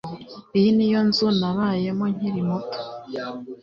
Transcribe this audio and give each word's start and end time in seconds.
Iyi 0.57 0.69
ni 0.77 0.87
yo 0.93 0.99
nzu 1.07 1.27
nabayemo 1.39 2.05
nkiri 2.13 2.41
muto 2.49 2.79